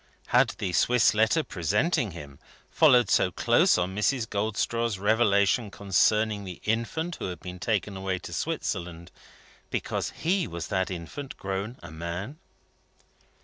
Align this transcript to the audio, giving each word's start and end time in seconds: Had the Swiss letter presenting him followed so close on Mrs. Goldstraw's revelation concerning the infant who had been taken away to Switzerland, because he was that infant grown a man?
Had 0.29 0.55
the 0.57 0.73
Swiss 0.73 1.13
letter 1.13 1.43
presenting 1.43 2.09
him 2.09 2.39
followed 2.71 3.07
so 3.07 3.29
close 3.29 3.77
on 3.77 3.95
Mrs. 3.95 4.27
Goldstraw's 4.27 4.97
revelation 4.97 5.69
concerning 5.69 6.43
the 6.43 6.59
infant 6.63 7.17
who 7.17 7.25
had 7.25 7.39
been 7.39 7.59
taken 7.59 7.95
away 7.95 8.17
to 8.17 8.33
Switzerland, 8.33 9.11
because 9.69 10.09
he 10.09 10.47
was 10.47 10.69
that 10.69 10.89
infant 10.89 11.37
grown 11.37 11.77
a 11.83 11.91
man? 11.91 12.39